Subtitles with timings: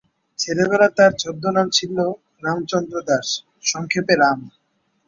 [0.39, 1.95] ছেলেবেলা তার ছদ্মনাম ছিল
[2.43, 3.27] রামচন্দ্র দাস,
[3.63, 4.39] সংক্ষেপে রাম।